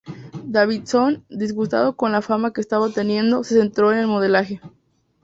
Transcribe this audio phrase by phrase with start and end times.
[0.45, 4.59] Davidson, disgustado con la fama que estaba obteniendo, se centró en el modelaje.